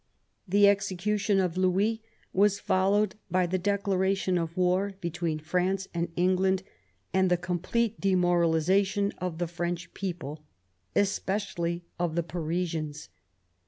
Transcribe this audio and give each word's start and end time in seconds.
The 0.47 0.67
execution 0.67 1.39
of 1.39 1.57
Louis 1.57 2.01
was 2.33 2.59
followed 2.59 3.13
by 3.29 3.45
the 3.45 3.59
declaration 3.59 4.35
of 4.39 4.57
war 4.57 4.95
between 4.99 5.37
France 5.37 5.87
and 5.93 6.11
England 6.15 6.63
and 7.13 7.29
the 7.29 7.37
complete 7.37 8.01
demoralization 8.01 9.11
of 9.19 9.37
the 9.37 9.45
French 9.47 9.93
people, 9.93 10.43
especially 10.95 11.83
of 11.99 12.15
the 12.15 12.23
Parisians. 12.23 13.09